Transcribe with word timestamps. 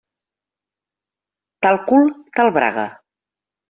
Tal 1.69 1.79
cul, 1.91 2.11
tal 2.35 2.53
braga. 2.61 2.91